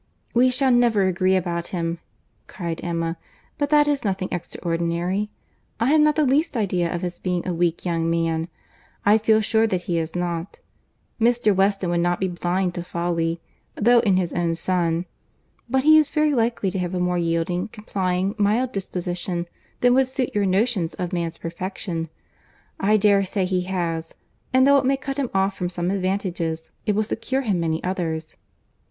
[0.33, 1.99] "We shall never agree about him,"
[2.47, 3.17] cried Emma;
[3.59, 5.29] "but that is nothing extraordinary.
[5.79, 8.47] I have not the least idea of his being a weak young man:
[9.05, 10.57] I feel sure that he is not.
[11.19, 11.55] Mr.
[11.55, 13.41] Weston would not be blind to folly,
[13.75, 15.05] though in his own son;
[15.69, 19.47] but he is very likely to have a more yielding, complying, mild disposition
[19.81, 22.09] than would suit your notions of man's perfection.
[22.79, 24.15] I dare say he has;
[24.51, 27.83] and though it may cut him off from some advantages, it will secure him many
[27.83, 28.35] others."